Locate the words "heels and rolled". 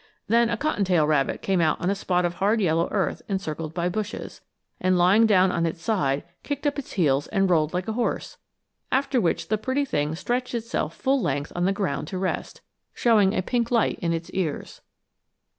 6.93-7.71